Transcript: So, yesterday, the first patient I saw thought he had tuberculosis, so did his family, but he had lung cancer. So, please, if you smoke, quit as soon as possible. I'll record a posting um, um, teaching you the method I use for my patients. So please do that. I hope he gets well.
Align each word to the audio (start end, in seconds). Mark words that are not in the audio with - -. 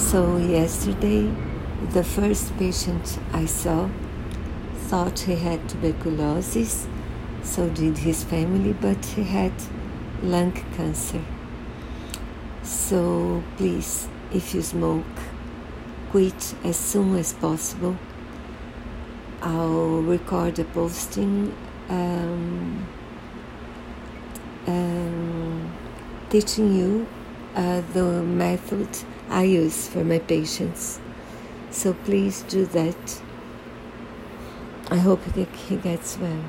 So, 0.00 0.38
yesterday, 0.38 1.32
the 1.92 2.02
first 2.02 2.56
patient 2.56 3.20
I 3.32 3.44
saw 3.44 3.88
thought 4.88 5.20
he 5.20 5.36
had 5.36 5.68
tuberculosis, 5.68 6.88
so 7.44 7.68
did 7.68 7.98
his 7.98 8.24
family, 8.24 8.72
but 8.72 9.04
he 9.04 9.22
had 9.22 9.52
lung 10.22 10.52
cancer. 10.74 11.20
So, 12.64 13.44
please, 13.56 14.08
if 14.32 14.52
you 14.52 14.62
smoke, 14.62 15.04
quit 16.10 16.54
as 16.64 16.76
soon 16.76 17.14
as 17.14 17.34
possible. 17.34 17.96
I'll 19.42 20.02
record 20.02 20.58
a 20.58 20.64
posting 20.64 21.54
um, 21.88 22.88
um, 24.66 25.72
teaching 26.30 26.74
you 26.74 27.06
the 27.54 28.22
method 28.22 28.88
I 29.28 29.44
use 29.44 29.88
for 29.88 30.04
my 30.04 30.18
patients. 30.18 31.00
So 31.70 31.94
please 31.94 32.42
do 32.42 32.66
that. 32.66 33.20
I 34.90 34.96
hope 34.96 35.22
he 35.34 35.76
gets 35.76 36.18
well. 36.18 36.42